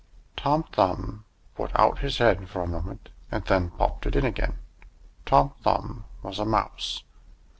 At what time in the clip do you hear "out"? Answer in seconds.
1.75-1.99